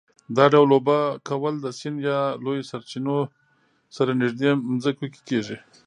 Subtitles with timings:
[0.37, 0.97] دا ډول اوبه
[1.27, 3.17] کول د سیند یا لویو سرچینو
[3.95, 4.49] سره نږدې
[4.83, 5.57] ځمکو کې کېږي.